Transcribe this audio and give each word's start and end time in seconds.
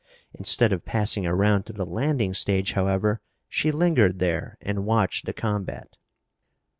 Instead 0.33 0.73
of 0.73 0.83
passing 0.83 1.27
around 1.27 1.67
to 1.67 1.73
the 1.73 1.85
landing 1.85 2.33
stage, 2.33 2.73
however, 2.73 3.21
she 3.47 3.71
lingered 3.71 4.17
there 4.17 4.57
and 4.59 4.83
watched 4.83 5.27
the 5.27 5.33
combat. 5.33 5.95